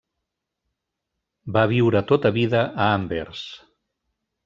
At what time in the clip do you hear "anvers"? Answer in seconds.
2.99-3.47